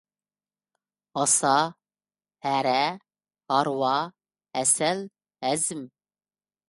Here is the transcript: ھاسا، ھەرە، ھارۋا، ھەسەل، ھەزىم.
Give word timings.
ھاسا، 1.17 1.51
ھەرە، 2.45 2.81
ھارۋا، 3.53 3.95
ھەسەل، 4.57 5.05
ھەزىم. 5.49 5.89